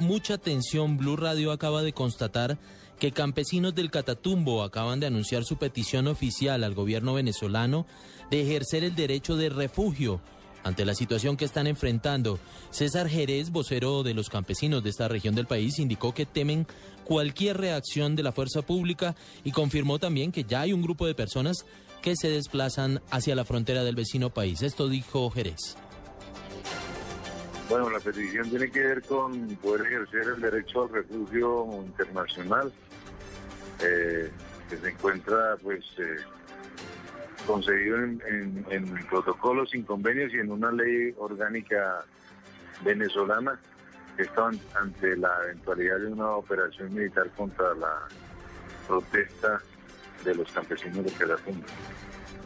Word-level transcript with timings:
Mucha 0.00 0.34
atención. 0.34 0.96
Blue 0.96 1.16
Radio 1.16 1.52
acaba 1.52 1.82
de 1.82 1.92
constatar 1.92 2.58
que 2.98 3.12
campesinos 3.12 3.74
del 3.74 3.90
Catatumbo 3.90 4.62
acaban 4.62 4.98
de 4.98 5.06
anunciar 5.06 5.44
su 5.44 5.58
petición 5.58 6.06
oficial 6.06 6.64
al 6.64 6.74
gobierno 6.74 7.12
venezolano 7.12 7.86
de 8.30 8.40
ejercer 8.40 8.82
el 8.82 8.94
derecho 8.94 9.36
de 9.36 9.50
refugio 9.50 10.22
ante 10.64 10.86
la 10.86 10.94
situación 10.94 11.36
que 11.36 11.44
están 11.44 11.66
enfrentando. 11.66 12.38
César 12.70 13.10
Jerez, 13.10 13.50
vocero 13.50 14.02
de 14.02 14.14
los 14.14 14.30
campesinos 14.30 14.82
de 14.82 14.88
esta 14.88 15.06
región 15.06 15.34
del 15.34 15.46
país, 15.46 15.78
indicó 15.78 16.14
que 16.14 16.24
temen 16.24 16.66
cualquier 17.04 17.58
reacción 17.58 18.16
de 18.16 18.22
la 18.22 18.32
fuerza 18.32 18.62
pública 18.62 19.14
y 19.44 19.52
confirmó 19.52 19.98
también 19.98 20.32
que 20.32 20.44
ya 20.44 20.62
hay 20.62 20.72
un 20.72 20.80
grupo 20.80 21.06
de 21.06 21.14
personas 21.14 21.66
que 22.00 22.16
se 22.16 22.30
desplazan 22.30 23.02
hacia 23.10 23.34
la 23.34 23.44
frontera 23.44 23.84
del 23.84 23.96
vecino 23.96 24.30
país. 24.30 24.62
Esto 24.62 24.88
dijo 24.88 25.28
Jerez. 25.30 25.76
Bueno, 27.70 27.88
la 27.88 28.00
petición 28.00 28.50
tiene 28.50 28.68
que 28.68 28.80
ver 28.80 29.02
con 29.02 29.46
poder 29.62 29.86
ejercer 29.86 30.34
el 30.34 30.40
derecho 30.40 30.82
al 30.82 30.88
refugio 30.88 31.84
internacional 31.86 32.72
eh, 33.80 34.28
que 34.68 34.76
se 34.76 34.88
encuentra 34.90 35.56
pues 35.62 35.84
eh, 35.98 36.16
conseguido 37.46 37.96
en, 37.98 39.06
protocolos, 39.08 39.72
en 39.72 39.84
convenios 39.84 40.34
y 40.34 40.38
en 40.38 40.50
una 40.50 40.72
ley 40.72 41.14
orgánica 41.16 42.04
venezolana 42.82 43.56
que 44.16 44.24
está 44.24 44.50
ante 44.74 45.16
la 45.16 45.32
eventualidad 45.44 46.00
de 46.00 46.06
una 46.08 46.30
operación 46.30 46.92
militar 46.92 47.30
contra 47.36 47.72
la 47.74 48.08
protesta 48.88 49.62
de 50.24 50.34
los 50.34 50.50
campesinos 50.50 51.04
de 51.04 51.12
Catatumbo. 51.12 51.66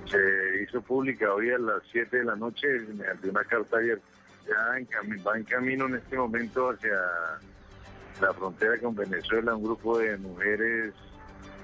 Se 0.06 0.64
hizo 0.64 0.82
pública 0.82 1.32
hoy 1.32 1.50
a 1.50 1.56
las 1.56 1.82
7 1.92 2.14
de 2.14 2.24
la 2.24 2.36
noche 2.36 2.66
mediante 2.94 3.30
una 3.30 3.42
carta 3.44 3.78
abierta 3.78 4.04
ya 4.46 4.56
va 5.24 5.36
en 5.36 5.44
camino 5.44 5.86
en 5.86 5.96
este 5.96 6.16
momento 6.16 6.70
hacia 6.70 6.98
la 8.20 8.32
frontera 8.32 8.78
con 8.78 8.94
Venezuela 8.94 9.54
un 9.54 9.64
grupo 9.64 9.98
de 9.98 10.16
mujeres, 10.18 10.94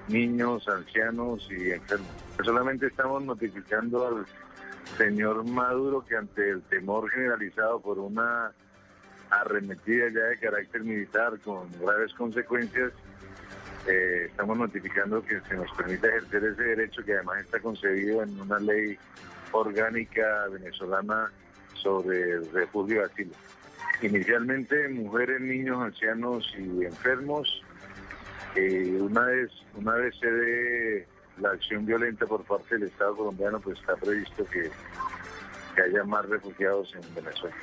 niños, 0.07 0.67
ancianos 0.67 1.47
y 1.49 1.71
enfermos. 1.71 2.09
Solamente 2.43 2.87
estamos 2.87 3.23
notificando 3.23 4.07
al 4.07 4.25
señor 4.97 5.45
Maduro 5.45 6.05
que 6.05 6.17
ante 6.17 6.49
el 6.49 6.61
temor 6.63 7.09
generalizado 7.09 7.79
por 7.79 7.99
una 7.99 8.51
arremetida 9.29 10.09
ya 10.09 10.23
de 10.25 10.37
carácter 10.37 10.83
militar 10.83 11.39
con 11.39 11.71
graves 11.79 12.13
consecuencias, 12.13 12.91
eh, 13.87 14.25
estamos 14.29 14.57
notificando 14.57 15.23
que 15.23 15.39
se 15.41 15.55
nos 15.55 15.71
permita 15.71 16.07
ejercer 16.07 16.43
ese 16.43 16.63
derecho 16.63 17.03
que 17.03 17.13
además 17.13 17.41
está 17.41 17.59
concebido 17.59 18.21
en 18.21 18.39
una 18.39 18.59
ley 18.59 18.97
orgánica 19.53 20.47
venezolana 20.51 21.31
sobre 21.81 22.39
refugio 22.51 23.05
de. 23.05 23.31
Inicialmente 24.01 24.89
mujeres, 24.89 25.41
niños, 25.41 25.81
ancianos 25.81 26.53
y 26.57 26.85
enfermos. 26.85 27.63
Eh, 28.55 28.97
una 28.99 29.25
vez 29.25 29.51
una 29.75 29.93
vez 29.93 30.15
se 30.19 30.29
dé 30.29 31.07
la 31.39 31.51
acción 31.51 31.85
violenta 31.85 32.25
por 32.25 32.43
parte 32.43 32.75
del 32.77 32.87
Estado 32.87 33.15
colombiano, 33.15 33.59
pues 33.59 33.79
está 33.79 33.95
previsto 33.95 34.45
que, 34.45 34.69
que 35.75 35.81
haya 35.81 36.03
más 36.03 36.25
refugiados 36.27 36.93
en 36.95 37.15
Venezuela. 37.15 37.55